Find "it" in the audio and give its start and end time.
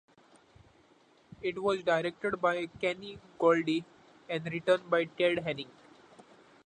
1.43-1.61